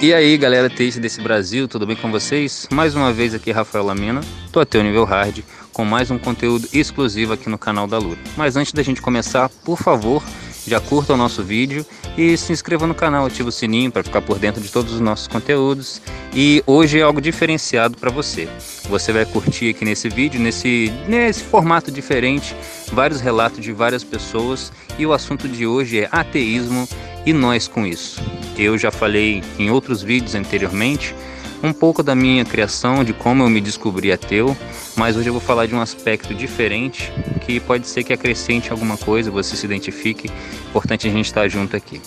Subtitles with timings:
[0.00, 2.68] E aí, galera teísta desse Brasil, tudo bem com vocês?
[2.70, 4.20] Mais uma vez aqui, Rafael Lamina,
[4.52, 5.40] tô até o nível hard,
[5.72, 8.20] com mais um conteúdo exclusivo aqui no canal da Lura.
[8.36, 10.22] Mas antes da gente começar, por favor,
[10.68, 11.84] já curta o nosso vídeo
[12.16, 15.00] e se inscreva no canal, ativa o sininho para ficar por dentro de todos os
[15.00, 16.00] nossos conteúdos.
[16.32, 18.48] E hoje é algo diferenciado para você.
[18.88, 22.54] Você vai curtir aqui nesse vídeo, nesse, nesse formato diferente,
[22.92, 26.88] vários relatos de várias pessoas e o assunto de hoje é ateísmo
[27.24, 28.22] e nós com isso.
[28.56, 31.14] Eu já falei em outros vídeos anteriormente
[31.62, 34.56] um pouco da minha criação, de como eu me descobri ateu,
[34.96, 37.12] mas hoje eu vou falar de um aspecto diferente
[37.44, 40.30] que pode ser que acrescente alguma coisa, você se identifique.
[40.68, 42.00] Importante a gente estar junto aqui.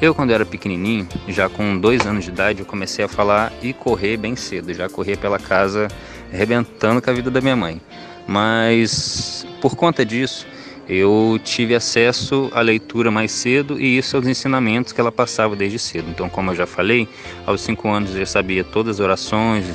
[0.00, 3.72] Eu, quando era pequenininho, já com dois anos de idade, eu comecei a falar e
[3.72, 4.72] correr bem cedo.
[4.72, 5.88] Já corria pela casa,
[6.32, 7.80] arrebentando com a vida da minha mãe.
[8.24, 10.46] Mas por conta disso,
[10.88, 15.78] eu tive acesso à leitura mais cedo e isso aos ensinamentos que ela passava desde
[15.78, 16.08] cedo.
[16.08, 17.06] Então, como eu já falei,
[17.44, 19.66] aos cinco anos eu sabia todas as orações,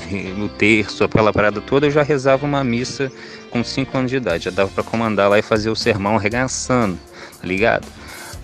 [0.43, 3.11] o terço, aquela parada toda, eu já rezava uma missa
[3.51, 4.45] com cinco anos de idade.
[4.45, 6.97] Já dava para comandar lá e fazer o sermão arregaçando,
[7.39, 7.87] tá ligado?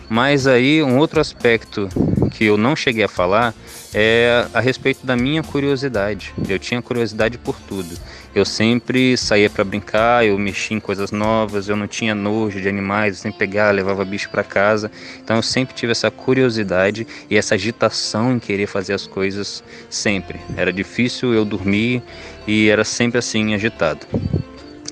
[0.08, 1.90] Mas aí, um outro aspecto
[2.32, 3.54] que eu não cheguei a falar
[3.94, 6.34] é a respeito da minha curiosidade.
[6.48, 7.96] Eu tinha curiosidade por tudo.
[8.34, 12.70] Eu sempre saía para brincar, eu mexia em coisas novas, eu não tinha nojo de
[12.70, 14.92] animais, eu sempre pegava, levava bicho para casa.
[15.24, 20.40] Então eu sempre tive essa curiosidade e essa agitação em querer fazer as coisas sempre.
[20.56, 22.04] Era difícil eu dormir
[22.48, 24.06] e era sempre assim agitado.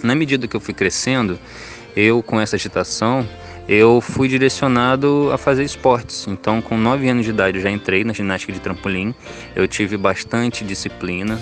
[0.02, 1.40] Na medida que eu fui crescendo,
[1.96, 3.28] eu com essa agitação
[3.68, 6.26] eu fui direcionado a fazer esportes.
[6.28, 9.14] Então, com 9 anos de idade, eu já entrei na ginástica de trampolim.
[9.56, 11.42] Eu tive bastante disciplina,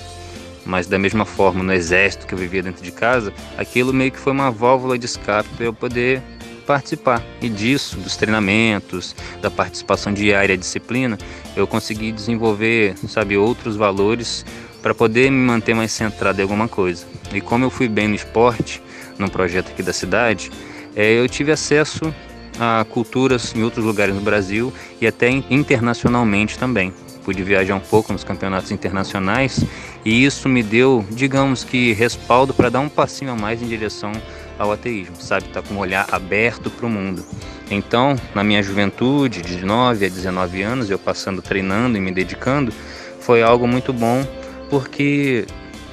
[0.66, 4.20] mas da mesma forma, no exército que eu vivia dentro de casa, aquilo meio que
[4.20, 6.22] foi uma válvula de escape para eu poder
[6.66, 7.24] participar.
[7.40, 11.18] E disso, dos treinamentos, da participação diária, disciplina,
[11.56, 14.44] eu consegui desenvolver, sabe, outros valores
[14.82, 17.06] para poder me manter mais centrado em alguma coisa.
[17.32, 18.82] E como eu fui bem no esporte,
[19.18, 20.52] num projeto aqui da cidade,
[20.96, 22.14] é, eu tive acesso
[22.60, 26.94] a culturas em outros lugares no Brasil e até internacionalmente também.
[27.24, 29.66] Pude viajar um pouco nos campeonatos internacionais
[30.06, 34.12] e isso me deu, digamos que, respaldo para dar um passinho a mais em direção
[34.58, 35.50] ao ateísmo, sabe?
[35.50, 37.26] Tá com um olhar aberto para o mundo.
[37.70, 42.72] Então, na minha juventude, de 9 a 19 anos, eu passando treinando e me dedicando,
[43.20, 44.26] foi algo muito bom
[44.70, 45.46] porque,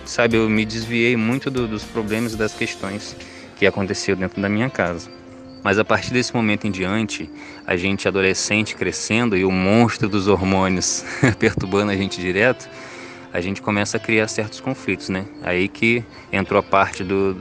[0.04, 3.16] sabe, eu me desviei muito do, dos problemas e das questões
[3.62, 5.08] que aconteceu dentro da minha casa.
[5.62, 7.30] Mas a partir desse momento em diante,
[7.64, 11.04] a gente adolescente crescendo e o monstro dos hormônios
[11.38, 12.68] perturbando a gente direto,
[13.32, 15.26] a gente começa a criar certos conflitos, né?
[15.44, 17.36] Aí que entrou a parte do,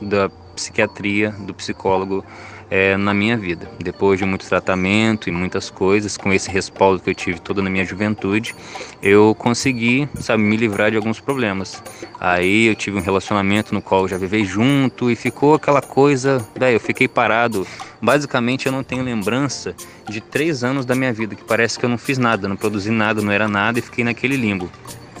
[0.00, 2.24] da psiquiatria, do psicólogo
[2.70, 3.68] é, na minha vida.
[3.78, 7.70] Depois de muito tratamento e muitas coisas, com esse respaldo que eu tive toda na
[7.70, 8.54] minha juventude,
[9.02, 11.82] eu consegui, sabe, me livrar de alguns problemas.
[12.18, 16.46] Aí eu tive um relacionamento no qual eu já vivei junto e ficou aquela coisa,
[16.56, 17.66] daí eu fiquei parado.
[18.00, 19.74] Basicamente eu não tenho lembrança
[20.08, 22.90] de três anos da minha vida, que parece que eu não fiz nada, não produzi
[22.90, 24.70] nada, não era nada e fiquei naquele limbo.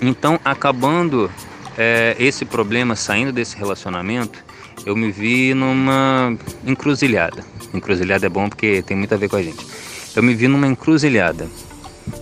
[0.00, 1.30] Então, acabando
[1.76, 4.44] é, esse problema, saindo desse relacionamento,
[4.86, 7.44] eu me vi numa encruzilhada.
[7.74, 9.66] Encruzilhada é bom porque tem muito a ver com a gente.
[10.14, 11.48] Eu me vi numa encruzilhada.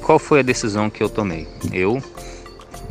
[0.00, 1.46] Qual foi a decisão que eu tomei?
[1.70, 2.02] Eu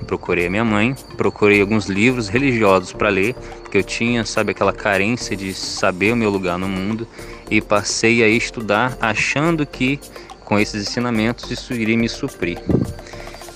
[0.06, 4.72] procurei a minha mãe, procurei alguns livros religiosos para ler, porque eu tinha, sabe, aquela
[4.72, 7.08] carência de saber o meu lugar no mundo
[7.50, 10.00] e passei a estudar achando que
[10.46, 12.60] com esses ensinamentos isso iria me suprir.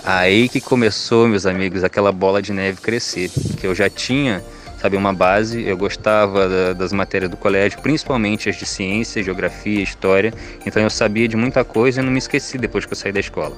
[0.03, 3.29] Aí que começou, meus amigos, aquela bola de neve crescer,
[3.59, 4.43] que eu já tinha
[4.87, 5.63] sabe, uma base.
[5.63, 10.33] Eu gostava da, das matérias do colégio, principalmente as de ciência, geografia, história.
[10.65, 13.19] Então eu sabia de muita coisa e não me esqueci depois que eu saí da
[13.19, 13.55] escola.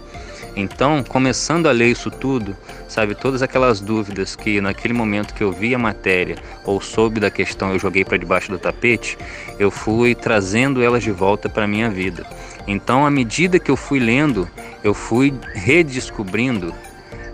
[0.56, 2.58] Então, começando a ler isso tudo,
[2.88, 6.36] sabe, todas aquelas dúvidas que naquele momento que eu vi a matéria
[6.66, 9.16] ou soube da questão eu joguei para debaixo do tapete,
[9.60, 12.26] eu fui trazendo elas de volta para minha vida.
[12.68, 14.50] Então, à medida que eu fui lendo,
[14.84, 16.74] eu fui redescobrindo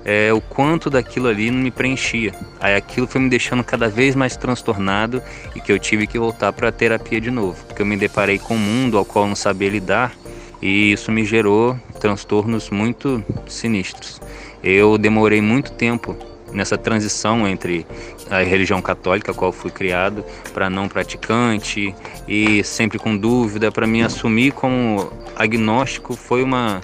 [0.06, 2.34] é, o quanto daquilo ali não me preenchia.
[2.60, 5.22] Aí aquilo foi me deixando cada vez mais transtornado
[5.56, 8.38] e que eu tive que voltar para a terapia de novo, porque eu me deparei
[8.38, 10.14] com um mundo ao qual eu não sabia lidar
[10.62, 14.22] e isso me gerou transtornos muito sinistros.
[14.64, 16.16] Eu demorei muito tempo
[16.52, 17.86] nessa transição entre
[18.30, 20.24] a religião católica, a qual fui criado,
[20.54, 21.94] para não praticante
[22.28, 26.82] e sempre com dúvida, para me assumir como agnóstico foi uma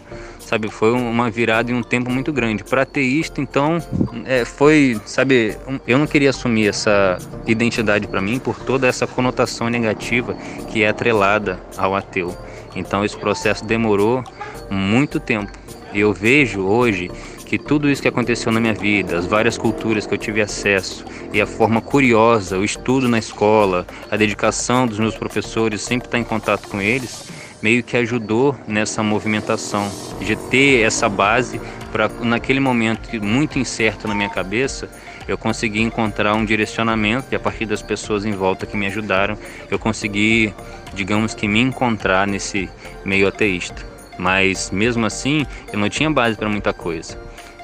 [0.51, 0.69] sabe?
[0.69, 2.62] Foi uma virada em um tempo muito grande.
[2.62, 3.81] Para ateísta, então,
[4.25, 5.56] é, foi, sabe?
[5.88, 7.18] Eu não queria assumir essa
[7.48, 10.33] identidade para mim por toda essa conotação negativa
[10.69, 12.36] que é atrelada ao ateu.
[12.75, 14.21] Então, esse processo demorou
[14.69, 15.53] muito tempo.
[15.94, 17.09] E eu vejo hoje
[17.45, 21.06] que tudo isso que aconteceu na minha vida, as várias culturas que eu tive acesso
[21.31, 26.19] e a forma curiosa, o estudo na escola, a dedicação dos meus professores, sempre estar
[26.19, 27.30] em contato com eles,
[27.61, 31.59] meio que ajudou nessa movimentação, de ter essa base
[31.91, 34.89] para naquele momento muito incerto na minha cabeça,
[35.27, 39.37] eu consegui encontrar um direcionamento e a partir das pessoas em volta que me ajudaram,
[39.69, 40.53] eu consegui,
[40.93, 42.69] digamos que me encontrar nesse
[43.05, 43.85] meio ateísta.
[44.17, 47.17] Mas mesmo assim, eu não tinha base para muita coisa.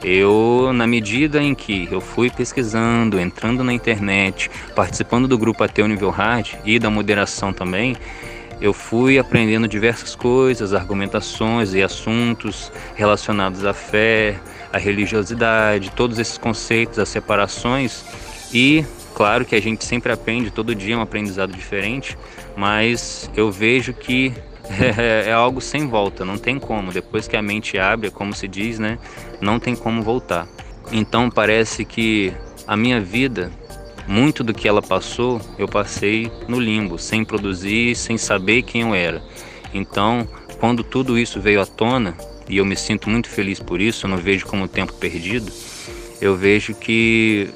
[0.03, 5.87] Eu, na medida em que eu fui pesquisando, entrando na internet, participando do grupo Ateu
[5.87, 7.97] Nível Hard e da moderação também,
[8.59, 14.39] eu fui aprendendo diversas coisas, argumentações e assuntos relacionados à fé,
[14.71, 18.03] à religiosidade, todos esses conceitos, as separações
[18.53, 22.17] e claro que a gente sempre aprende, todo dia é um aprendizado diferente,
[22.55, 24.33] mas eu vejo que
[24.97, 26.91] é, é, algo sem volta, não tem como.
[26.91, 28.97] Depois que a mente abre, como se diz, né?
[29.39, 30.47] Não tem como voltar.
[30.91, 32.33] Então parece que
[32.67, 33.51] a minha vida,
[34.07, 38.95] muito do que ela passou, eu passei no limbo, sem produzir, sem saber quem eu
[38.95, 39.21] era.
[39.73, 40.27] Então,
[40.59, 42.17] quando tudo isso veio à tona,
[42.49, 45.51] e eu me sinto muito feliz por isso, eu não vejo como tempo perdido,
[46.21, 47.49] eu vejo que,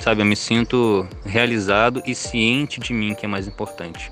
[0.00, 4.10] sabe, eu me sinto realizado e ciente de mim, que é mais importante.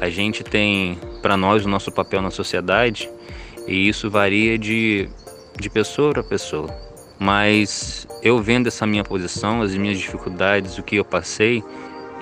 [0.00, 3.08] A gente tem para nós o nosso papel na sociedade
[3.66, 5.08] e isso varia de,
[5.58, 6.89] de pessoa para pessoa.
[7.20, 11.62] Mas eu vendo essa minha posição, as minhas dificuldades, o que eu passei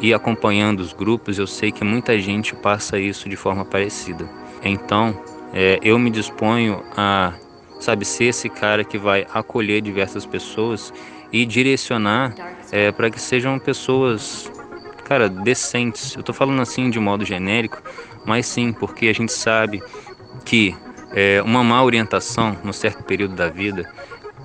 [0.00, 4.28] e acompanhando os grupos, eu sei que muita gente passa isso de forma parecida.
[4.60, 5.16] Então,
[5.54, 7.32] é, eu me disponho a,
[7.78, 10.92] sabe, ser esse cara que vai acolher diversas pessoas
[11.32, 12.34] e direcionar
[12.72, 14.50] é, para que sejam pessoas
[15.04, 16.16] cara, decentes.
[16.16, 17.80] Eu tô falando assim de modo genérico,
[18.26, 19.80] mas sim, porque a gente sabe
[20.44, 20.76] que
[21.12, 23.88] é, uma má orientação num certo período da vida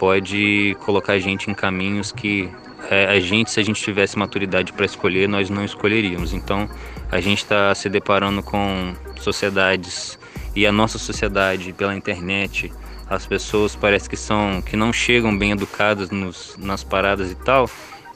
[0.04, 2.50] pode colocar a gente em caminhos que
[2.92, 6.34] é, a gente, se a gente tivesse maturidade para escolher, nós não escolheríamos.
[6.34, 6.70] Então,
[7.10, 10.20] a gente está se deparando com sociedades
[10.54, 12.70] e a nossa sociedade pela internet,
[13.10, 17.70] as pessoas parece que são que não chegam bem educadas nos, nas paradas e tal.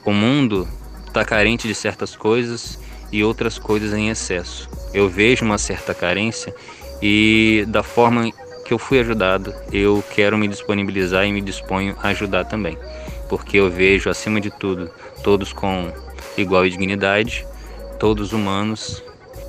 [0.04, 0.68] O mundo
[1.06, 2.78] está carente de certas coisas
[3.10, 4.68] e outras coisas em excesso.
[4.92, 6.54] Eu vejo uma certa carência
[7.00, 8.30] e da forma
[8.68, 12.76] que eu fui ajudado, eu quero me disponibilizar e me disponho a ajudar também,
[13.26, 14.90] porque eu vejo acima de tudo
[15.24, 15.90] todos com
[16.36, 17.46] igual dignidade,
[17.98, 19.02] todos humanos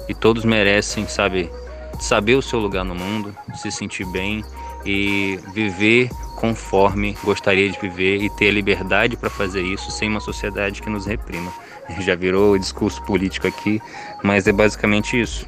[0.07, 1.51] e todos merecem, sabe,
[1.99, 4.41] saber o seu lugar no mundo, se sentir bem
[4.85, 10.21] e viver conforme gostaria de viver e ter a liberdade para fazer isso sem uma
[10.21, 11.51] sociedade que nos reprima.
[11.99, 13.81] Já virou discurso político aqui,
[14.23, 15.45] mas é basicamente isso.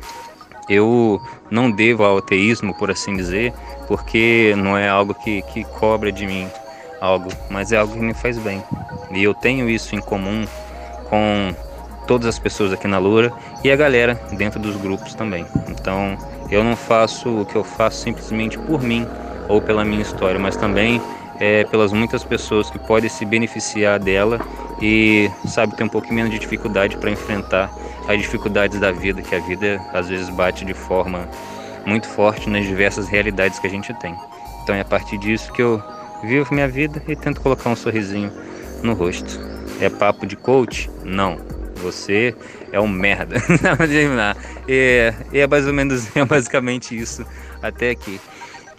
[0.72, 3.54] Eu não devo ao ateísmo, por assim dizer,
[3.90, 6.48] porque não é algo que, que cobra de mim
[7.02, 8.64] algo, mas é algo que me faz bem.
[9.12, 10.46] E eu tenho isso em comum
[11.10, 11.54] com
[12.08, 13.34] todas as pessoas aqui na Lura
[13.66, 15.46] e a galera dentro dos grupos também.
[15.68, 16.18] Então,
[16.50, 19.06] eu não faço o que eu faço simplesmente por mim,
[19.50, 21.02] ou pela minha história, mas também
[21.38, 24.40] é, pelas muitas pessoas que podem se beneficiar dela
[24.82, 27.72] e sabe ter um pouco menos de dificuldade para enfrentar
[28.08, 31.30] as dificuldades da vida, que a vida às vezes bate de forma
[31.86, 34.16] muito forte nas diversas realidades que a gente tem.
[34.64, 35.82] Então é a partir disso que eu
[36.24, 38.32] vivo minha vida e tento colocar um sorrisinho
[38.82, 39.40] no rosto.
[39.80, 40.90] É papo de coach?
[41.04, 41.38] Não.
[41.82, 42.36] Você
[42.72, 43.38] é um merda.
[44.68, 47.26] é, é mais ou menos é basicamente isso
[47.62, 48.20] até aqui.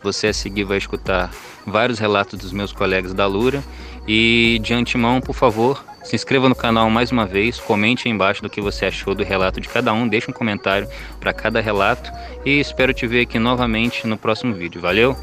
[0.03, 1.31] Você a seguir vai escutar
[1.67, 3.63] vários relatos dos meus colegas da Lura
[4.07, 8.43] e de antemão, por favor, se inscreva no canal mais uma vez, comente aí embaixo
[8.43, 10.89] do que você achou do relato de cada um, deixe um comentário
[11.21, 12.11] para cada relato
[12.45, 14.81] e espero te ver aqui novamente no próximo vídeo.
[14.81, 15.17] Valeu?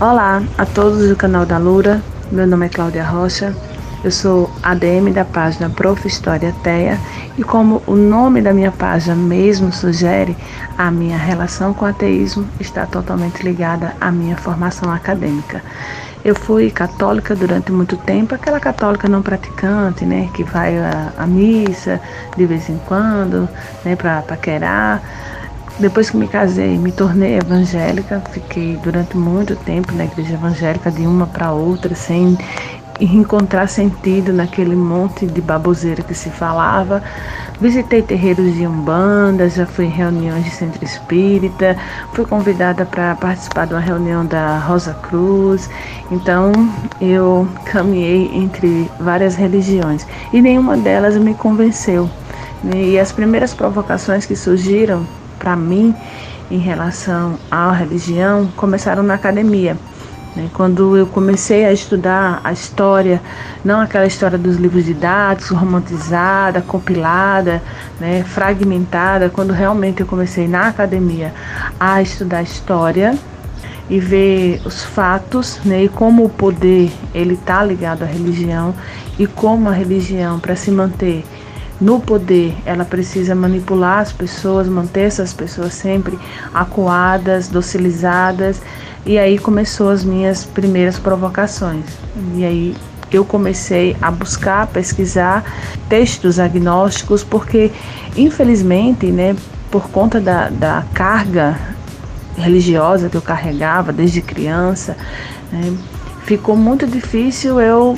[0.00, 3.54] Olá a todos do canal da Lura, meu nome é Cláudia Rocha
[4.06, 6.06] eu sou ADM da página Prof.
[6.06, 6.96] História Teia
[7.36, 10.36] e como o nome da minha página mesmo sugere,
[10.78, 15.60] a minha relação com o ateísmo está totalmente ligada à minha formação acadêmica.
[16.26, 22.00] Eu fui católica durante muito tempo, aquela católica não praticante, né, que vai à, missa
[22.36, 23.48] de vez em quando,
[23.84, 25.00] né, para paquerar.
[25.78, 31.02] Depois que me casei, me tornei evangélica, fiquei durante muito tempo na igreja evangélica, de
[31.02, 32.36] uma para outra, sem
[33.00, 37.04] encontrar sentido naquele monte de baboseira que se falava.
[37.58, 41.74] Visitei terreiros de Umbanda, já fui em reuniões de centro espírita,
[42.12, 45.70] fui convidada para participar de uma reunião da Rosa Cruz.
[46.10, 46.52] Então
[47.00, 52.10] eu caminhei entre várias religiões e nenhuma delas me convenceu.
[52.74, 55.06] E as primeiras provocações que surgiram
[55.38, 55.94] para mim
[56.50, 59.78] em relação à religião começaram na academia.
[60.36, 60.50] Né?
[60.52, 63.20] Quando eu comecei a estudar a história,
[63.64, 67.62] não aquela história dos livros didáticos, romantizada, compilada,
[67.98, 71.32] né, fragmentada, quando realmente eu comecei na academia
[71.80, 73.18] a estudar história
[73.88, 78.74] e ver os fatos, né, e como o poder ele está ligado à religião
[79.18, 81.24] e como a religião para se manter
[81.80, 86.18] no poder, ela precisa manipular as pessoas, manter essas pessoas sempre
[86.54, 88.62] acuadas, docilizadas.
[89.06, 91.84] E aí começou as minhas primeiras provocações.
[92.34, 92.76] E aí
[93.12, 95.44] eu comecei a buscar, pesquisar
[95.88, 97.70] textos agnósticos, porque
[98.16, 99.36] infelizmente, né,
[99.70, 101.56] por conta da, da carga
[102.36, 104.96] religiosa que eu carregava desde criança,
[105.52, 105.72] né,
[106.24, 107.96] ficou muito difícil eu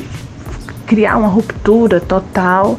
[0.87, 2.79] criar uma ruptura total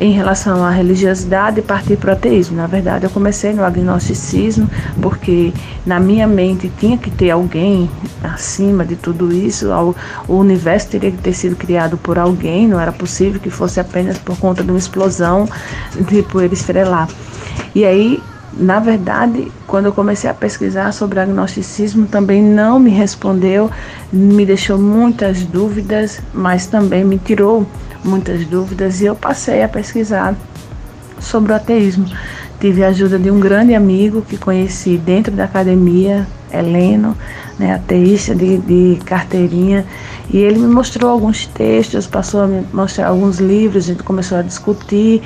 [0.00, 2.56] em relação à religiosidade e partir para o ateísmo.
[2.56, 4.68] Na verdade, eu comecei no agnosticismo
[5.00, 5.52] porque
[5.86, 7.88] na minha mente tinha que ter alguém
[8.22, 9.68] acima de tudo isso.
[10.26, 14.18] O universo teria que ter sido criado por alguém, não era possível que fosse apenas
[14.18, 15.48] por conta de uma explosão
[15.96, 17.08] de poeira estrelar.
[17.74, 18.22] E aí
[18.56, 23.70] na verdade, quando eu comecei a pesquisar sobre agnosticismo, também não me respondeu,
[24.12, 27.66] me deixou muitas dúvidas, mas também me tirou
[28.04, 30.36] muitas dúvidas e eu passei a pesquisar
[31.18, 32.06] sobre o ateísmo.
[32.60, 37.16] Tive a ajuda de um grande amigo que conheci dentro da academia, Heleno,
[37.58, 39.84] né, ateísta de, de carteirinha,
[40.30, 44.38] e ele me mostrou alguns textos, passou a me mostrar alguns livros, a gente começou
[44.38, 45.20] a discutir,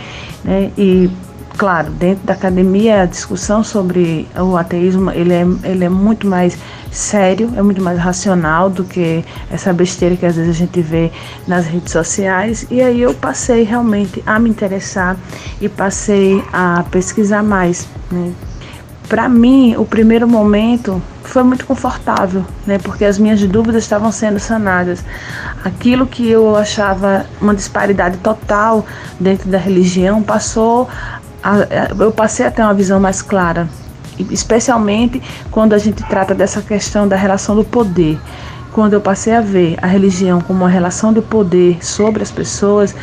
[0.45, 1.11] né, e
[1.59, 6.57] claro, dentro da academia a discussão sobre o ateísmo ele é, ele é muito mais
[6.93, 11.11] sério, é muito mais racional do que essa besteira que às vezes a gente vê
[11.49, 12.65] nas redes sociais.
[12.71, 15.17] E aí eu passei realmente a me interessar
[15.61, 17.89] e passei a pesquisar mais.
[18.11, 18.33] Né?
[19.09, 22.79] Para mim, o primeiro momento foi muito confortável, né?
[22.79, 25.03] Porque as minhas dúvidas estavam sendo sanadas.
[25.65, 28.85] Aquilo que eu achava uma disparidade total
[29.19, 30.89] dentro da religião passou
[31.99, 33.69] eu passei a ter uma visão mais clara,
[34.31, 38.19] especialmente quando a gente trata dessa questão da relação do poder.
[38.73, 42.95] Quando eu passei a ver a religião como uma relação de poder sobre as pessoas,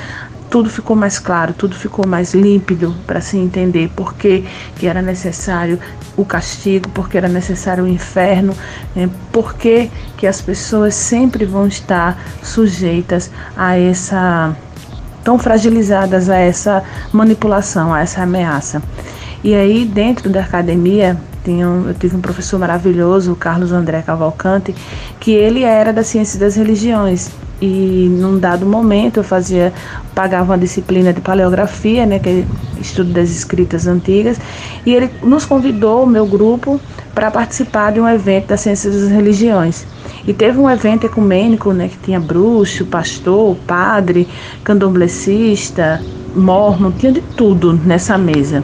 [0.49, 4.45] tudo ficou mais claro, tudo ficou mais límpido para se entender por que,
[4.77, 5.79] que era necessário
[6.15, 8.55] o castigo, porque era necessário o inferno,
[8.95, 9.09] né?
[9.31, 14.55] por que, que as pessoas sempre vão estar sujeitas a essa
[15.25, 18.81] tão fragilizadas a essa manipulação, a essa ameaça.
[19.43, 21.17] E aí, dentro da academia,
[21.47, 24.73] um, eu tive um professor maravilhoso, o Carlos André Cavalcante,
[25.19, 27.31] que ele era da ciência das religiões.
[27.59, 29.73] E num dado momento eu fazia,
[30.13, 32.45] pagava uma disciplina de paleografia, né, que é
[32.79, 34.37] estudo das escritas antigas,
[34.85, 36.79] e ele nos convidou, o meu grupo,
[37.15, 39.87] para participar de um evento da ciência das religiões.
[40.27, 44.27] E teve um evento ecumênico, né, que tinha bruxo, pastor, padre,
[44.63, 46.01] candomblessista,
[46.35, 48.63] mormon, tinha de tudo nessa mesa.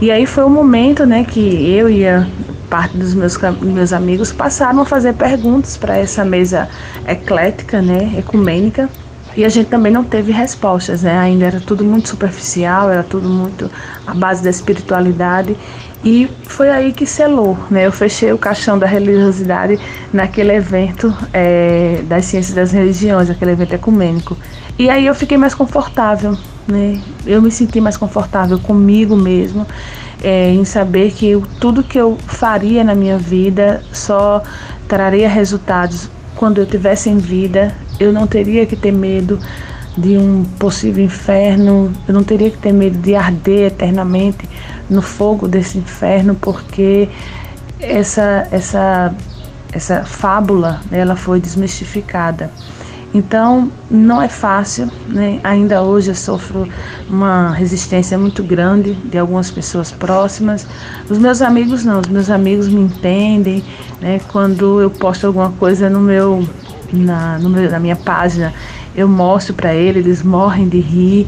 [0.00, 2.26] E aí foi o momento, né, que eu e a
[2.68, 6.68] parte dos meus, meus amigos passaram a fazer perguntas para essa mesa
[7.06, 8.88] eclética, né, ecumênica.
[9.36, 11.18] E a gente também não teve respostas, né?
[11.18, 13.70] Ainda era tudo muito superficial, era tudo muito
[14.06, 15.54] à base da espiritualidade.
[16.02, 17.84] E foi aí que selou, né?
[17.84, 19.78] Eu fechei o caixão da religiosidade
[20.12, 24.36] naquele evento é, das ciências das religiões, aquele evento ecumênico.
[24.78, 26.98] E aí eu fiquei mais confortável, né?
[27.26, 29.66] Eu me senti mais confortável comigo mesmo,
[30.22, 34.42] é, em saber que eu, tudo que eu faria na minha vida só
[34.88, 37.74] traria resultados quando eu tivesse em vida.
[37.98, 39.40] Eu não teria que ter medo
[39.96, 44.46] de um possível inferno, eu não teria que ter medo de arder eternamente
[44.90, 47.08] no fogo desse inferno, porque
[47.80, 49.14] essa essa
[49.72, 52.50] essa fábula ela foi desmistificada.
[53.14, 55.40] Então não é fácil, né?
[55.42, 56.68] ainda hoje eu sofro
[57.08, 60.66] uma resistência muito grande de algumas pessoas próximas.
[61.08, 63.64] Os meus amigos não, os meus amigos me entendem,
[64.00, 64.20] né?
[64.28, 66.46] quando eu posto alguma coisa no meu
[66.92, 68.52] na, no meu, na minha página
[68.94, 71.26] eu mostro para eles, eles morrem de rir.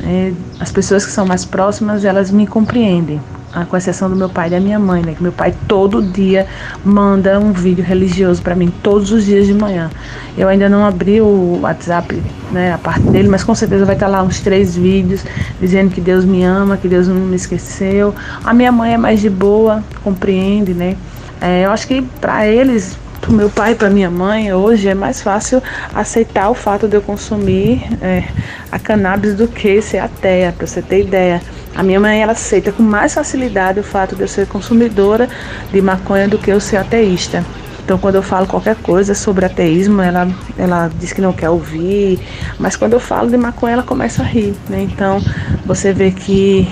[0.00, 0.32] Né?
[0.60, 3.20] As pessoas que são mais próximas, elas me compreendem,
[3.66, 5.14] com exceção do meu pai e da minha mãe, né?
[5.14, 6.46] Que meu pai todo dia
[6.84, 9.90] manda um vídeo religioso para mim, todos os dias de manhã.
[10.36, 12.22] Eu ainda não abri o WhatsApp,
[12.52, 15.24] né, a parte dele, mas com certeza vai estar lá uns três vídeos
[15.60, 18.14] dizendo que Deus me ama, que Deus não me esqueceu.
[18.44, 20.96] A minha mãe é mais de boa, compreende, né?
[21.40, 24.94] É, eu acho que para eles para meu pai e para minha mãe, hoje é
[24.94, 25.62] mais fácil
[25.94, 28.24] aceitar o fato de eu consumir é,
[28.70, 31.42] a cannabis do que ser ateia, para você ter ideia.
[31.74, 35.28] A minha mãe ela aceita com mais facilidade o fato de eu ser consumidora
[35.70, 37.44] de maconha do que eu ser ateísta.
[37.88, 42.20] Então, quando eu falo qualquer coisa sobre ateísmo, ela, ela diz que não quer ouvir,
[42.58, 44.54] mas quando eu falo de maconha, ela começa a rir.
[44.68, 44.82] Né?
[44.82, 45.22] Então,
[45.64, 46.68] você vê que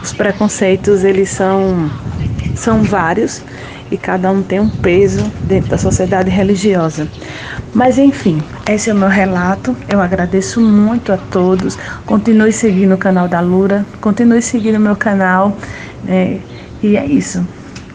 [0.00, 1.90] os preconceitos eles são,
[2.54, 3.42] são vários
[3.90, 7.08] e cada um tem um peso dentro da sociedade religiosa.
[7.74, 9.76] Mas enfim, esse é o meu relato.
[9.88, 11.76] Eu agradeço muito a todos.
[12.06, 15.56] Continue seguindo o canal da Lura, continue seguindo o meu canal.
[16.04, 16.40] Né?
[16.82, 17.46] E é isso.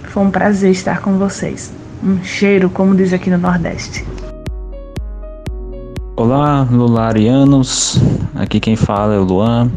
[0.03, 1.71] Foi um prazer estar com vocês.
[2.03, 4.05] Um cheiro, como diz aqui no Nordeste.
[6.15, 7.99] Olá, Lularianos.
[8.35, 9.71] Aqui quem fala é o Luan.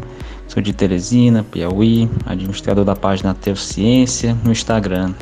[0.47, 5.13] Sou de Teresina, Piauí, administrador da página Ciência no Instagram.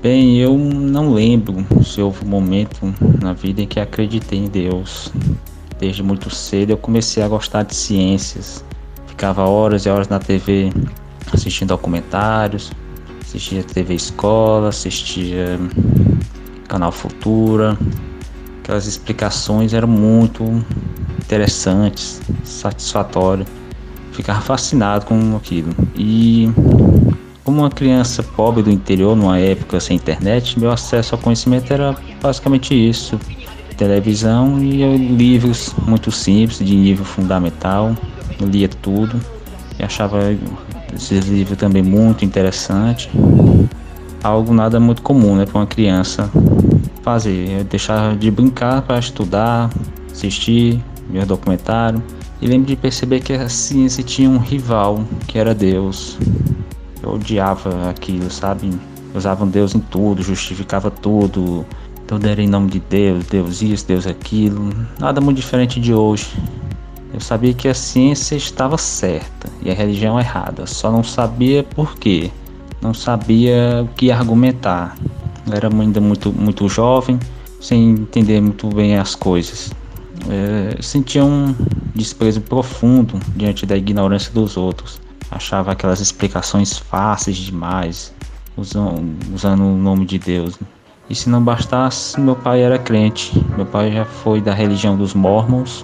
[0.00, 5.12] Bem, eu não lembro se houve um momento na vida em que acreditei em Deus.
[5.76, 8.64] Desde muito cedo eu comecei a gostar de ciências.
[9.08, 10.72] Ficava horas e horas na TV
[11.32, 12.70] assistindo documentários,
[13.20, 15.58] assistia TV Escola, assistia
[16.68, 17.76] Canal Futura.
[18.60, 20.64] Aquelas explicações eram muito
[21.18, 23.48] interessantes, satisfatórias.
[24.12, 25.74] Ficava fascinado com aquilo.
[25.96, 26.48] E
[27.48, 31.96] como uma criança pobre do interior, numa época sem internet, meu acesso ao conhecimento era
[32.20, 33.18] basicamente isso:
[33.74, 37.96] televisão e livros muito simples, de nível fundamental.
[38.38, 39.18] Eu lia tudo
[39.78, 40.18] e achava
[40.94, 43.10] esse livro também muito interessante.
[44.22, 46.30] Algo nada muito comum né, para uma criança
[47.02, 47.60] fazer.
[47.60, 49.70] Eu deixava de brincar para estudar,
[50.12, 52.02] assistir, ver documentário.
[52.42, 56.18] E lembro de perceber que a ciência tinha um rival, que era Deus.
[57.02, 58.70] Eu odiava aquilo, sabe?
[59.14, 61.64] Usavam Deus em tudo, justificava tudo.
[62.06, 64.72] Tudo era em nome de Deus, Deus isso, Deus aquilo.
[64.98, 66.26] Nada muito diferente de hoje.
[67.12, 71.96] Eu sabia que a ciência estava certa e a religião errada, só não sabia por
[71.96, 72.30] quê.
[72.80, 74.96] Não sabia o que argumentar.
[75.46, 77.18] Eu era ainda muito, muito jovem,
[77.60, 79.70] sem entender muito bem as coisas.
[80.28, 81.54] É, sentia um
[81.94, 88.12] desprezo profundo diante da ignorância dos outros achava aquelas explicações fáceis demais,
[88.56, 90.58] usando, usando o nome de Deus.
[91.10, 93.32] E se não bastasse, meu pai era crente.
[93.56, 95.82] Meu pai já foi da religião dos Mormons,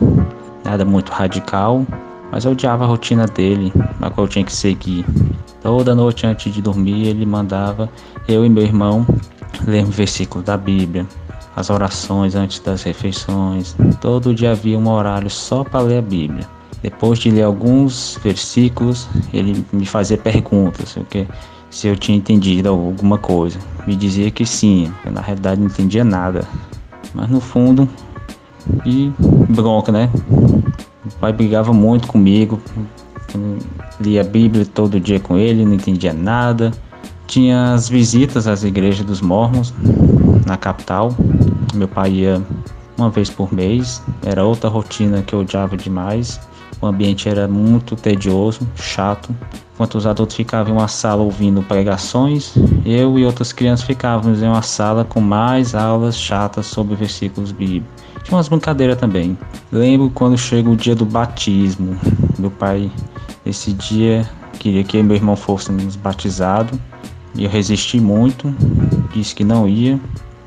[0.64, 1.87] nada muito radical,
[2.30, 5.04] mas eu odiava a rotina dele, a qual eu tinha que seguir.
[5.62, 7.88] Toda noite antes de dormir, ele mandava
[8.28, 9.07] eu e meu irmão
[9.66, 11.07] ler um versículo da Bíblia,
[11.57, 13.74] as orações antes das refeições.
[14.00, 16.46] Todo dia havia um horário só para ler a Bíblia.
[16.85, 20.99] Depois de ler alguns versículos, ele me fazia perguntas,
[21.70, 23.59] se eu tinha entendido alguma coisa.
[23.87, 26.47] Me dizia que sim, eu na realidade não entendia nada.
[27.14, 27.88] Mas no fundo,
[28.85, 29.11] e
[29.49, 30.11] bronca, né?
[31.07, 32.61] O pai brigava muito comigo,
[33.99, 36.70] lia a Bíblia todo dia com ele, não entendia nada.
[37.27, 39.73] Tinha as visitas às igrejas dos mormons
[40.44, 41.16] na capital.
[41.73, 42.42] Meu pai ia
[42.99, 46.38] uma vez por mês, era outra rotina que eu odiava demais.
[46.81, 49.35] O ambiente era muito tedioso, chato.
[49.75, 54.47] Enquanto os adultos ficavam em uma sala ouvindo pregações, eu e outras crianças ficávamos em
[54.47, 57.89] uma sala com mais aulas chatas sobre versículos bíblicos.
[58.23, 59.37] Tinha umas brincadeiras também.
[59.73, 61.99] Lembro quando chega o dia do batismo.
[62.39, 62.91] Meu pai,
[63.45, 66.79] esse dia, queria que meu irmão fôssemos batizados.
[67.35, 68.55] E eu resisti muito,
[69.13, 70.01] disse que não ia.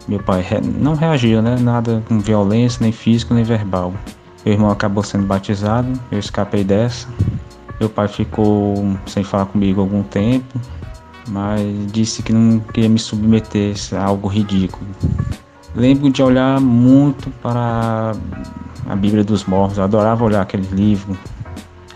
[0.07, 0.43] Meu pai
[0.79, 1.57] não reagiu, né?
[1.59, 3.93] Nada com violência, nem físico, nem verbal.
[4.47, 7.05] Meu irmão acabou sendo batizado, eu escapei dessa.
[7.81, 10.57] Meu pai ficou sem falar comigo algum tempo,
[11.27, 14.89] mas disse que não queria me submeter a algo ridículo.
[15.75, 18.13] Lembro de olhar muito para
[18.87, 21.17] a Bíblia dos Mortos, eu adorava olhar aquele livro,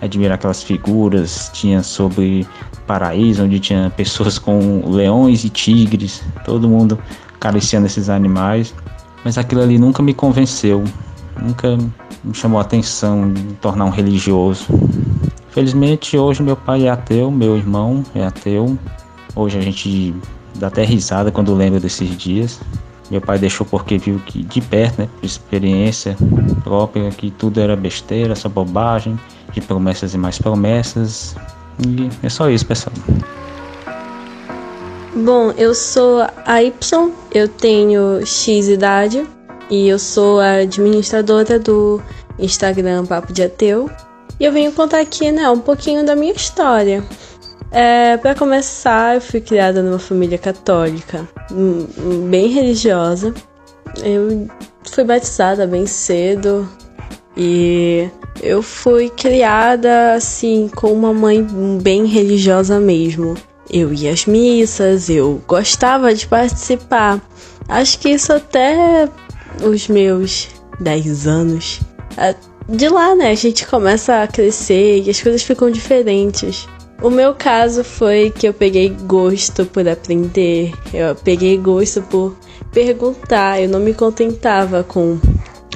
[0.02, 2.46] admirar aquelas figuras, tinha sobre
[2.86, 7.00] paraíso, onde tinha pessoas com leões e tigres, todo mundo
[7.34, 8.76] acariciando esses animais,
[9.24, 10.84] mas aquilo ali nunca me convenceu,
[11.40, 11.78] nunca
[12.24, 14.66] me chamou a atenção de me tornar um religioso.
[15.50, 18.78] Felizmente hoje meu pai é ateu, meu irmão é ateu.
[19.36, 20.16] Hoje a gente
[20.56, 22.60] dá até risada quando lembra desses dias.
[23.10, 26.16] Meu pai deixou porque viu que de perto, né, por experiência
[26.64, 29.20] própria, que tudo era besteira, essa bobagem,
[29.52, 31.36] de promessas e mais promessas.
[31.86, 32.94] E é só isso, pessoal.
[35.14, 39.28] Bom, eu sou a Y, eu tenho X idade,
[39.72, 42.02] e eu sou a administradora do
[42.38, 43.90] Instagram Papo de Ateu.
[44.38, 47.02] E eu venho contar aqui, né, um pouquinho da minha história.
[47.72, 51.26] É, para começar, eu fui criada numa família católica,
[52.30, 53.34] bem religiosa.
[54.04, 54.50] Eu
[54.84, 56.68] fui batizada bem cedo
[57.38, 58.10] e
[58.42, 61.46] Eu fui criada assim com uma mãe
[61.82, 63.36] bem religiosa mesmo.
[63.70, 67.22] Eu ia às missas, eu gostava de participar.
[67.70, 69.08] Acho que isso até
[69.64, 71.82] os meus 10 anos.
[72.70, 76.68] De lá, né, a gente começa a crescer e as coisas ficam diferentes.
[77.02, 82.38] O meu caso foi que eu peguei gosto por aprender, eu peguei gosto por
[82.72, 85.20] perguntar, eu não me contentava com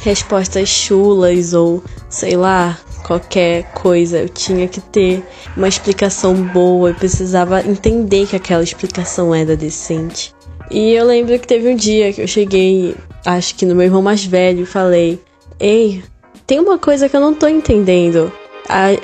[0.03, 4.19] respostas chulas ou sei lá, qualquer coisa.
[4.19, 5.23] Eu tinha que ter
[5.57, 10.34] uma explicação boa, eu precisava entender que aquela explicação era decente.
[10.71, 14.01] E eu lembro que teve um dia que eu cheguei, acho que no meu irmão
[14.01, 15.19] mais velho, e falei:
[15.59, 16.03] Ei,
[16.47, 18.31] tem uma coisa que eu não tô entendendo.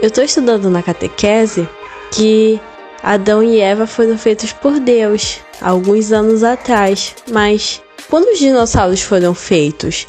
[0.01, 1.67] Eu tô estudando na catequese
[2.11, 2.59] que
[3.03, 9.33] Adão e Eva foram feitos por Deus alguns anos atrás, mas quando os dinossauros foram
[9.33, 10.07] feitos?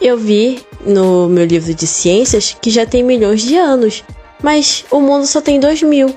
[0.00, 4.04] Eu vi no meu livro de ciências que já tem milhões de anos,
[4.42, 6.14] mas o mundo só tem dois mil.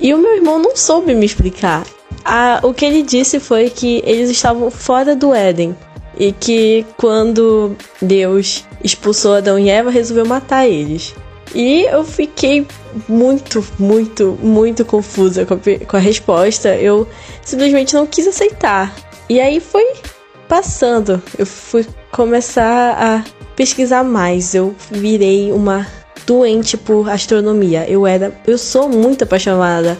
[0.00, 1.84] E o meu irmão não soube me explicar.
[2.30, 5.74] Ah, o que ele disse foi que eles estavam fora do Éden
[6.18, 11.14] e que quando Deus expulsou Adão e Eva, resolveu matar eles.
[11.54, 12.66] E eu fiquei
[13.08, 16.76] muito, muito, muito confusa com a, com a resposta.
[16.76, 17.08] Eu
[17.42, 18.94] simplesmente não quis aceitar.
[19.26, 19.94] E aí foi
[20.46, 21.22] passando.
[21.38, 23.24] Eu fui começar a
[23.56, 24.54] pesquisar mais.
[24.54, 25.86] Eu virei uma
[26.26, 27.88] doente por astronomia.
[27.88, 29.96] Eu era, eu sou muito apaixonada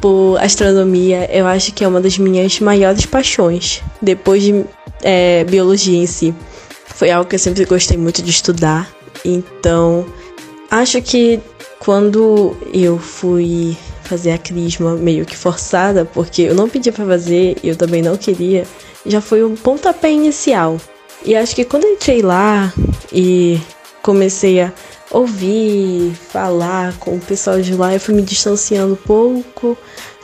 [0.00, 1.28] por astronomia.
[1.32, 3.82] Eu acho que é uma das minhas maiores paixões.
[4.00, 4.64] Depois de
[5.02, 6.34] é, biologia em si,
[6.86, 8.90] foi algo que eu sempre gostei muito de estudar.
[9.24, 10.06] Então,
[10.70, 11.40] acho que
[11.78, 17.56] quando eu fui fazer a crisma meio que forçada, porque eu não pedi para fazer
[17.62, 18.66] e eu também não queria,
[19.06, 20.78] já foi um pontapé inicial.
[21.24, 22.72] E acho que quando eu entrei lá
[23.12, 23.60] e
[24.02, 24.72] comecei a
[25.10, 29.76] ouvir, falar com o pessoal de lá, eu fui me distanciando pouco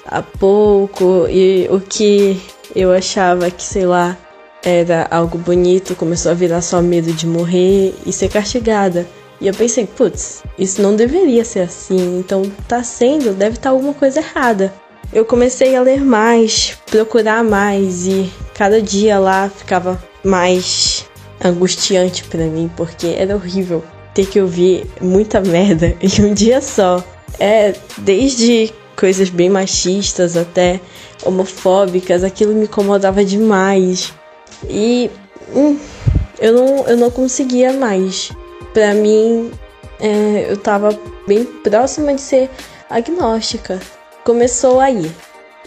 [0.06, 2.40] a pouco e o que
[2.74, 4.16] eu achava que, sei lá,
[4.62, 9.06] era algo bonito, começou a virar só medo de morrer e ser castigada.
[9.40, 13.70] E eu pensei, putz, isso não deveria ser assim, então tá sendo, deve estar tá
[13.70, 14.72] alguma coisa errada.
[15.12, 21.06] Eu comecei a ler mais, procurar mais e cada dia lá ficava mais
[21.44, 23.84] angustiante para mim, porque era horrível
[24.16, 27.04] ter que ouvir muita merda em um dia só.
[27.38, 30.80] É, desde coisas bem machistas até
[31.22, 34.14] homofóbicas, aquilo me incomodava demais.
[34.70, 35.10] E
[35.54, 35.78] hum,
[36.40, 38.32] eu, não, eu não conseguia mais.
[38.72, 39.50] Pra mim,
[40.00, 40.98] é, eu tava
[41.28, 42.48] bem próxima de ser
[42.88, 43.78] agnóstica.
[44.24, 45.12] Começou aí.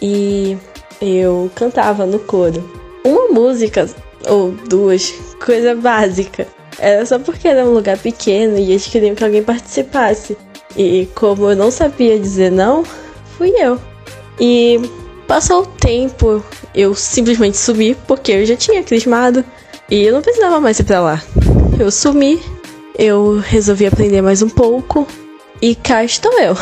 [0.02, 0.58] E
[1.00, 2.68] eu cantava no coro.
[3.04, 3.88] Uma música
[4.28, 5.12] ou duas,
[5.44, 6.48] coisa básica.
[6.80, 10.36] Era só porque era um lugar pequeno e eles queriam que alguém participasse.
[10.76, 12.84] E como eu não sabia dizer não,
[13.36, 13.78] fui eu.
[14.40, 14.80] E
[15.26, 16.42] passou o tempo,
[16.74, 19.44] eu simplesmente sumi porque eu já tinha crismado
[19.90, 21.22] e eu não precisava mais ir pra lá.
[21.78, 22.40] Eu sumi,
[22.98, 25.06] eu resolvi aprender mais um pouco
[25.60, 26.56] e cá estou eu.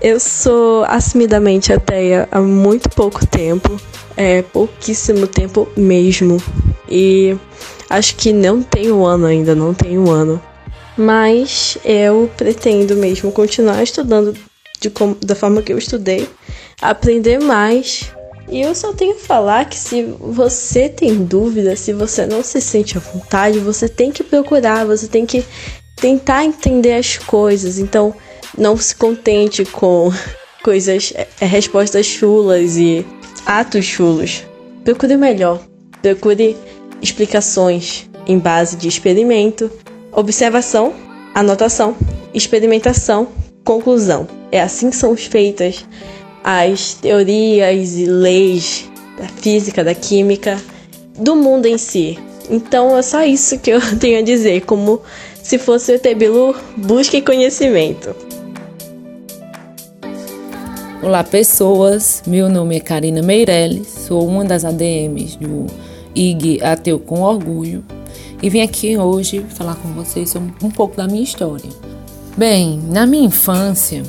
[0.00, 3.80] Eu sou assumidamente ateia há muito pouco tempo,
[4.16, 6.42] é pouquíssimo tempo mesmo.
[6.88, 7.36] E
[7.92, 10.42] acho que não tem um ano ainda, não tem um ano.
[10.96, 14.34] Mas eu pretendo mesmo continuar estudando
[14.94, 16.28] como, da forma que eu estudei,
[16.80, 18.10] aprender mais.
[18.48, 22.60] E eu só tenho que falar que se você tem dúvida, se você não se
[22.60, 25.44] sente à vontade, você tem que procurar, você tem que
[25.96, 27.78] tentar entender as coisas.
[27.78, 28.14] Então,
[28.56, 30.10] não se contente com
[30.64, 33.06] coisas, é, respostas chulas e
[33.46, 34.44] atos chulos.
[34.84, 35.60] Procure melhor.
[36.02, 36.56] Procure
[37.02, 39.70] explicações em base de experimento,
[40.12, 40.94] observação,
[41.34, 41.96] anotação,
[42.32, 43.28] experimentação,
[43.64, 44.28] conclusão.
[44.52, 45.84] É assim que são feitas
[46.44, 48.88] as teorias e leis
[49.18, 50.58] da física, da química,
[51.18, 52.18] do mundo em si.
[52.48, 55.00] Então é só isso que eu tenho a dizer, como
[55.42, 58.14] se fosse o Tebilu, busque conhecimento.
[61.02, 65.66] Olá pessoas, meu nome é Karina Meirelles, sou uma das ADMs do
[66.14, 67.84] IG Ateu com Orgulho
[68.42, 71.70] e vim aqui hoje falar com vocês um pouco da minha história.
[72.36, 74.02] Bem, na minha infância,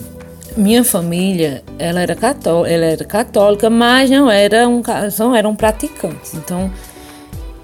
[0.56, 4.82] minha família ela era, católica, ela era católica, mas não era um,
[5.20, 6.34] não eram praticantes.
[6.34, 6.72] Então,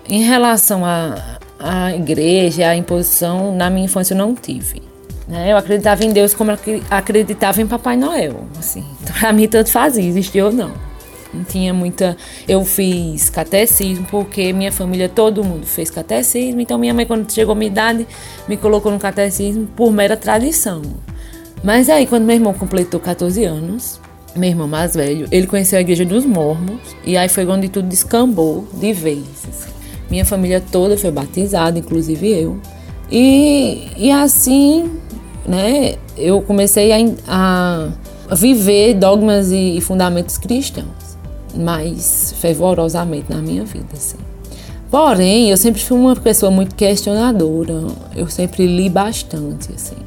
[0.08, 4.82] em relação à, à igreja, à imposição, na minha infância eu não tive.
[5.28, 5.52] Né?
[5.52, 6.58] Eu acreditava em Deus como eu
[6.90, 8.44] acreditava em Papai Noel.
[8.58, 8.84] Assim.
[9.02, 10.89] Então, para mim, tanto fazia, existia ou não.
[11.34, 12.18] Não tinha muita.
[12.48, 16.60] Eu fiz catecismo porque minha família, todo mundo fez catecismo.
[16.60, 18.08] Então, minha mãe, quando chegou a minha idade,
[18.48, 20.82] me colocou no catecismo por mera tradição.
[21.64, 24.00] Mas aí, quando meu irmão completou 14 anos,
[24.36, 26.96] meu irmão mais velho, ele conheceu a igreja dos mormons.
[27.06, 29.24] E aí foi onde tudo descambou de vez.
[29.48, 29.70] Assim.
[30.10, 32.60] Minha família toda foi batizada, inclusive eu.
[33.12, 35.00] E, e assim,
[35.46, 36.92] né, eu comecei
[37.28, 37.90] a,
[38.30, 41.09] a viver dogmas e, e fundamentos cristãos
[41.56, 44.18] mais fervorosamente na minha vida, assim.
[44.90, 47.84] Porém, eu sempre fui uma pessoa muito questionadora.
[48.16, 49.98] Eu sempre li bastante, assim.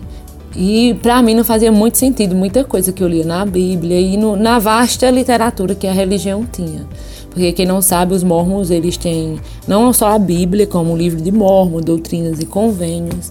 [0.57, 4.17] E para mim não fazia muito sentido muita coisa que eu lia na Bíblia e
[4.17, 6.87] no, na vasta literatura que a religião tinha.
[7.31, 11.21] Porque quem não sabe, os mormons, eles têm não só a Bíblia, como o livro
[11.21, 13.31] de Mormon, Doutrinas e Convênios.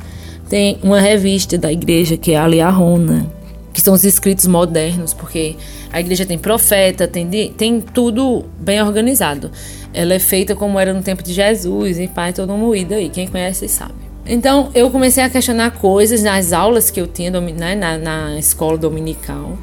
[0.50, 3.28] Tem uma revista da igreja que é a Liahona,
[3.74, 5.56] que são os escritos modernos, porque
[5.92, 9.52] a igreja tem profeta, tem, tem tudo bem organizado.
[9.94, 13.28] Ela é feita como era no tempo de Jesus, e pai todo moído aí, quem
[13.28, 13.94] conhece sabe.
[14.26, 18.78] Então eu comecei a questionar coisas nas aulas que eu tinha né, na, na escola
[18.78, 19.58] dominical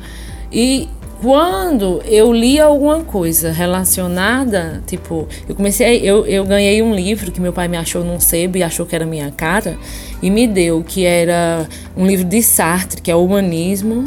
[0.53, 0.89] e
[1.21, 7.41] quando eu li alguma coisa relacionada, tipo, eu comecei, eu, eu ganhei um livro que
[7.41, 9.77] meu pai me achou num sebo e achou que era minha cara
[10.23, 14.05] e me deu, que era um livro de Sartre, que é o Humanismo,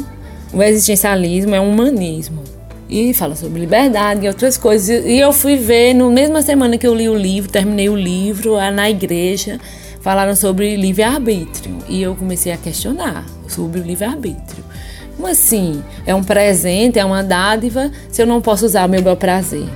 [0.52, 2.42] o existencialismo é um humanismo.
[2.88, 5.04] E fala sobre liberdade e outras coisas.
[5.06, 8.56] E eu fui ver, no mesma semana que eu li o livro, terminei o livro,
[8.70, 9.58] na igreja,
[10.02, 11.78] falaram sobre livre-arbítrio.
[11.88, 14.71] E eu comecei a questionar sobre o livre-arbítrio.
[15.16, 15.82] Como assim?
[16.06, 19.68] É um presente, é uma dádiva, se eu não posso usar o meu bel prazer?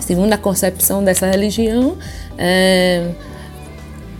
[0.00, 1.96] Segundo a concepção dessa religião,
[2.38, 3.10] é,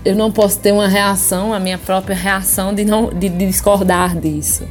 [0.04, 4.16] eu não posso ter uma reação, a minha própria reação de, não, de, de discordar
[4.16, 4.64] disso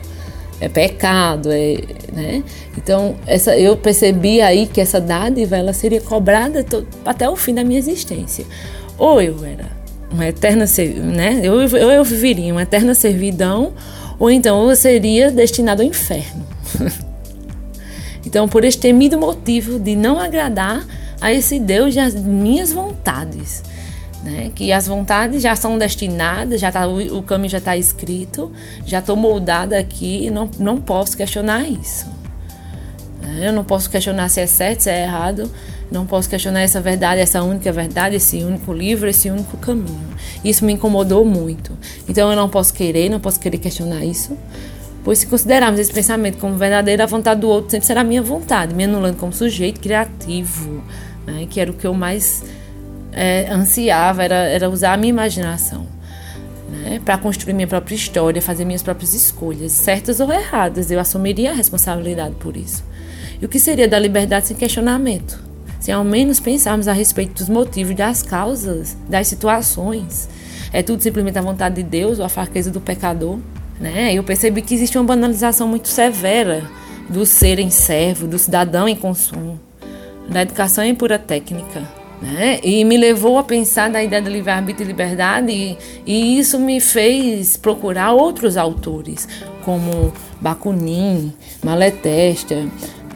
[0.60, 1.78] é pecado, é,
[2.12, 2.43] né?
[2.78, 6.65] Então, essa, eu percebi aí que essa dádiva ela seria cobrada
[7.06, 8.45] até o fim da minha existência.
[8.97, 9.75] Ou eu era
[10.12, 10.65] uma eterna,
[11.13, 11.39] né?
[11.44, 13.74] Eu, eu, eu viveria uma eterna servidão,
[14.20, 16.46] ou então eu seria destinado ao inferno.
[18.26, 20.86] então, por este temido motivo de não agradar
[21.22, 23.63] a esse Deus e as minhas vontades
[24.26, 24.52] né?
[24.56, 28.52] Que as vontades já são destinadas, já tá, o, caminho já está escrito,
[28.84, 32.08] já estou moldada aqui e não, não posso questionar isso.
[33.39, 35.52] Eu não posso questionar se é certo, se é errado,
[35.91, 40.08] não posso questionar essa verdade, essa única verdade, esse único livro, esse único caminho.
[40.43, 41.78] Isso me incomodou muito.
[42.08, 44.38] Então eu não posso querer, não posso querer questionar isso.
[45.04, 48.74] Pois se considerarmos esse pensamento como verdadeiro, a vontade do outro sempre será minha vontade,
[48.74, 50.84] me anulando como sujeito criativo,
[51.28, 51.45] né?
[51.48, 52.43] que era o que eu mais
[53.12, 55.88] é, ansiava era, era usar a minha imaginação
[56.69, 60.91] né, para construir minha própria história, fazer minhas próprias escolhas, certas ou erradas.
[60.91, 62.84] Eu assumiria a responsabilidade por isso.
[63.41, 65.44] E o que seria da liberdade sem questionamento?
[65.86, 70.28] Se ao menos pensarmos a respeito dos motivos, das causas, das situações.
[70.74, 73.38] É tudo simplesmente a vontade de Deus ou a fraqueza do pecador?
[73.80, 74.12] Né?
[74.12, 76.63] Eu percebi que existe uma banalização muito severa
[77.08, 79.60] do ser em servo, do cidadão em consumo,
[80.28, 81.88] da educação em pura técnica.
[82.19, 82.60] Né?
[82.63, 86.80] E me levou a pensar na ideia de livre-arbítrio e liberdade, e, e, isso me
[86.80, 89.28] fez procurar outros autores,
[89.63, 91.32] como Bakunin,
[91.63, 92.56] Maletesta,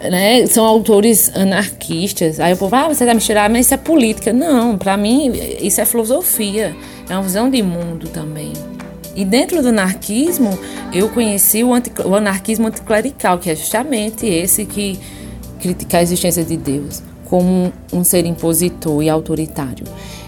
[0.01, 0.45] né?
[0.47, 2.39] São autores anarquistas.
[2.39, 4.31] Aí o povo, ah, você me tirar, mas isso é política.
[4.31, 5.31] Não, para mim
[5.61, 6.75] isso é filosofia,
[7.09, 8.53] é uma visão de mundo também.
[9.15, 10.57] E dentro do anarquismo,
[10.93, 14.99] eu conheci o, anti, o anarquismo anticlerical, que é justamente esse que
[15.59, 19.85] critica a existência de Deus como um ser impositor e autoritário.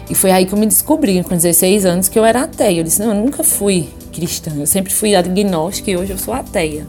[0.09, 2.79] E foi aí que eu me descobri, com 16 anos, que eu era ateia.
[2.79, 6.33] Eu disse, não, eu nunca fui cristã, eu sempre fui agnóstica e hoje eu sou
[6.33, 6.85] ateia.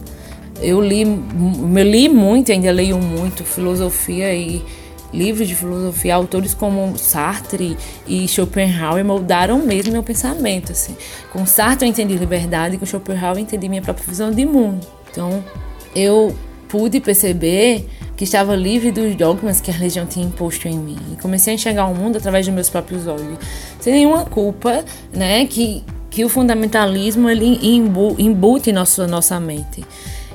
[0.63, 4.63] Eu li, eu li muito, ainda leio muito, filosofia e
[5.13, 10.73] livros de filosofia, autores como Sartre e Schopenhauer moldaram mesmo meu pensamento.
[10.73, 10.97] Assim.
[11.33, 14.87] Com Sartre eu entendi liberdade, com Schopenhauer eu entendi minha própria visão de mundo.
[15.11, 15.45] Então
[15.95, 16.35] eu
[16.69, 20.99] pude perceber que estava livre dos dogmas que a religião tinha imposto em mim.
[21.13, 23.39] E comecei a enxergar o mundo através dos meus próprios olhos,
[23.81, 27.59] sem nenhuma culpa, né, que, que o fundamentalismo ele
[28.19, 29.85] embute em nossa, nossa mente.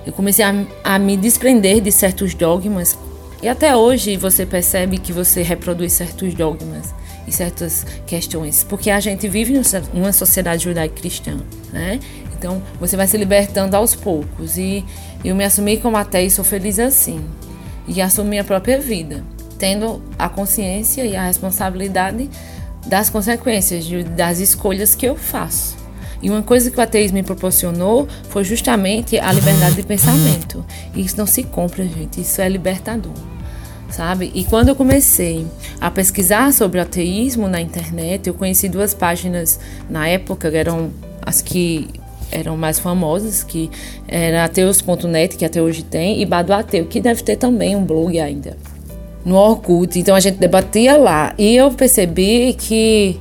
[0.07, 0.53] Eu comecei a,
[0.85, 2.97] a me desprender de certos dogmas
[3.43, 6.95] e até hoje você percebe que você reproduz certos dogmas
[7.27, 9.61] e certas questões, porque a gente vive
[9.93, 11.37] numa sociedade judaico-cristã,
[11.73, 11.99] né?
[12.37, 14.85] Então você vai se libertando aos poucos e
[15.25, 17.19] eu me assumi como até e sou feliz assim
[17.85, 19.21] e assumir a própria vida,
[19.59, 22.29] tendo a consciência e a responsabilidade
[22.85, 25.76] das consequências, das escolhas que eu faço.
[26.21, 30.65] E uma coisa que o ateísmo me proporcionou foi justamente a liberdade de pensamento.
[30.95, 33.13] E isso não se compra, gente, isso é libertador.
[33.89, 34.31] sabe?
[34.33, 35.45] E quando eu comecei
[35.79, 41.41] a pesquisar sobre ateísmo na internet, eu conheci duas páginas na época, que eram as
[41.41, 41.87] que
[42.31, 43.69] eram mais famosas, que
[44.07, 48.19] era ateus.net, que até hoje tem, e Bado Ateu, que deve ter também um blog
[48.19, 48.57] ainda.
[49.23, 51.33] No Orkut, então a gente debatia lá.
[51.37, 53.19] E eu percebi que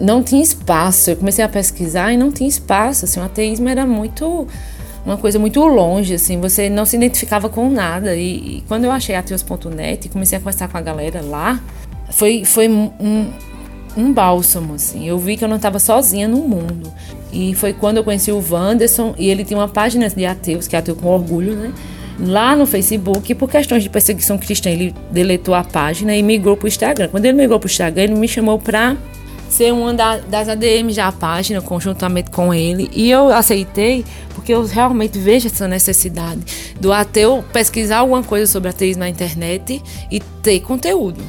[0.00, 1.10] não tinha espaço.
[1.10, 3.04] Eu comecei a pesquisar e não tinha espaço.
[3.04, 4.46] Assim, o ateísmo era muito
[5.04, 8.14] uma coisa muito longe, assim, você não se identificava com nada.
[8.14, 11.60] E, e quando eu achei ateus.net e comecei a conversar com a galera lá,
[12.10, 13.30] foi, foi um,
[13.96, 15.08] um bálsamo, assim.
[15.08, 16.92] Eu vi que eu não estava sozinha no mundo.
[17.32, 20.76] E foi quando eu conheci o Wanderson e ele tinha uma página de ateus, que
[20.76, 21.72] é ateu com orgulho, né?
[22.20, 26.64] Lá no Facebook, por questões de perseguição cristã, ele deletou a página e migrou para
[26.64, 27.08] o Instagram.
[27.08, 28.96] Quando ele migrou para o Instagram, ele me chamou para
[29.48, 32.90] ser uma da, das ADMs da página, conjuntamente com ele.
[32.92, 36.42] E eu aceitei porque eu realmente vejo essa necessidade
[36.80, 41.22] do ateu pesquisar alguma coisa sobre ateísmo na internet e ter conteúdo.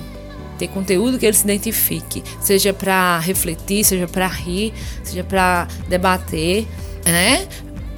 [0.58, 6.68] Ter conteúdo que ele se identifique, seja para refletir, seja para rir, seja para debater,
[7.06, 7.48] né?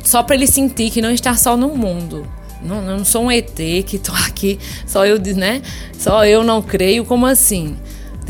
[0.03, 2.27] Só para ele sentir que não está só no mundo.
[2.63, 5.61] Não, não sou um ET que estou aqui, só eu, né?
[5.97, 7.75] Só eu não creio, como assim?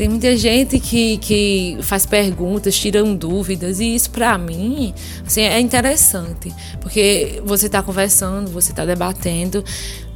[0.02, 4.92] Tem muita gente que, que faz perguntas, tiram dúvidas, e isso para mim
[5.24, 9.64] assim, é interessante, porque você está conversando, você está debatendo,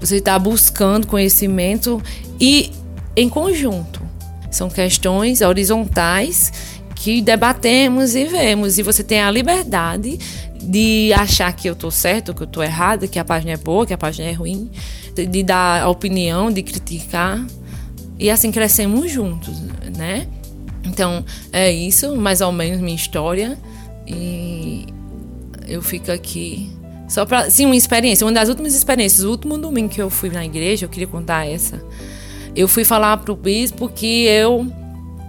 [0.00, 2.02] você está buscando conhecimento
[2.40, 2.72] e
[3.14, 4.02] em conjunto.
[4.50, 6.52] São questões horizontais
[6.96, 10.18] que debatemos e vemos, e você tem a liberdade
[10.60, 13.86] de achar que eu estou certo, que eu estou errada, que a página é boa,
[13.86, 14.68] que a página é ruim,
[15.14, 17.46] de dar a opinião, de criticar.
[18.18, 19.60] E assim crescemos juntos,
[19.96, 20.26] né?
[20.84, 23.58] Então, é isso, mais ou menos minha história.
[24.06, 24.86] E
[25.66, 26.70] eu fico aqui
[27.08, 30.28] só para, sim, uma experiência, uma das últimas experiências, o último domingo que eu fui
[30.28, 31.82] na igreja, eu queria contar essa.
[32.54, 34.66] Eu fui falar pro bispo que eu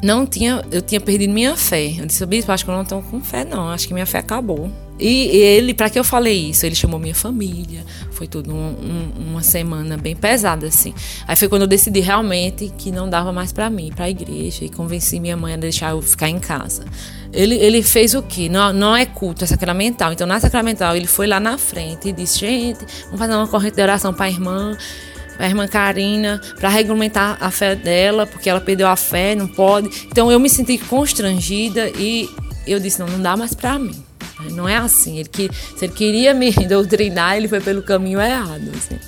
[0.02, 1.94] não tinha, eu tinha perdido minha fé.
[2.00, 4.20] Eu disse, bispo, acho que eu não estou com fé não, acho que minha fé
[4.20, 4.72] acabou.
[5.00, 6.66] E ele, para que eu falei isso?
[6.66, 7.86] Ele chamou minha família.
[8.12, 10.94] Foi tudo um, um, uma semana bem pesada assim.
[11.28, 14.66] Aí foi quando eu decidi realmente que não dava mais para mim, para a igreja
[14.66, 16.84] e convenci minha mãe a deixar eu ficar em casa.
[17.32, 18.50] Ele, ele fez o quê?
[18.50, 20.12] Não, não é culto, é sacramental.
[20.12, 23.76] Então na sacramental ele foi lá na frente e disse: "Gente, vamos fazer uma corrente
[23.76, 24.76] de oração para a irmã
[25.40, 30.08] a irmã Karina, para regulamentar a fé dela, porque ela perdeu a fé, não pode.
[30.08, 32.28] Então eu me senti constrangida e
[32.66, 34.07] eu disse: não, não dá mais para mim.
[34.52, 35.20] Não é assim.
[35.20, 38.72] Ele que, se ele queria me doutrinar, ele foi pelo caminho errado.
[38.76, 39.00] Assim.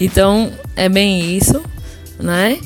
[0.00, 1.62] Então, é bem isso,
[2.18, 2.58] né?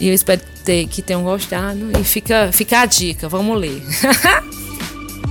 [0.00, 1.90] E eu espero ter, que tenham gostado.
[1.98, 3.82] E fica, fica a dica, vamos ler.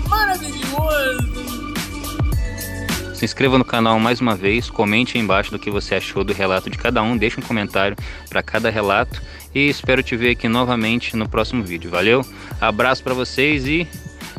[0.10, 1.38] Maravilhoso!
[3.18, 6.34] Se inscreva no canal mais uma vez, comente aí embaixo do que você achou do
[6.34, 7.98] relato de cada um, deixe um comentário
[8.30, 9.20] para cada relato
[9.56, 11.90] e espero te ver aqui novamente no próximo vídeo.
[11.90, 12.24] Valeu?
[12.62, 13.88] Abraço para vocês e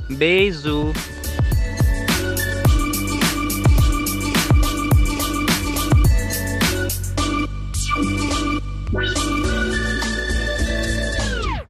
[0.08, 0.92] beijo!